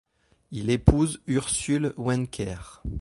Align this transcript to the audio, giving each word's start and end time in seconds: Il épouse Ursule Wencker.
Il 0.49 0.71
épouse 0.71 1.21
Ursule 1.27 1.93
Wencker. 1.95 2.81